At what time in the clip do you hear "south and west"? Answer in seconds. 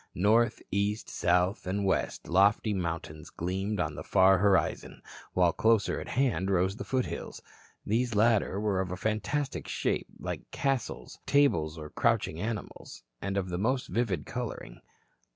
1.11-2.27